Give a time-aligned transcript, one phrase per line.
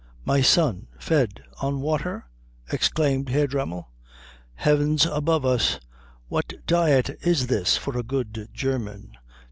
[0.25, 2.25] My son fed on water?"
[2.73, 3.87] exclaimed Herr Dremmel.
[4.55, 5.79] "Heavens above us,
[6.27, 9.11] what diet is this for a good German?